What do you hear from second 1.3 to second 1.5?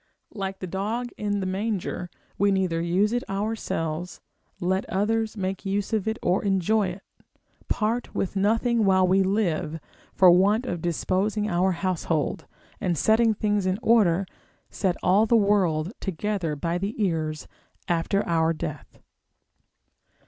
the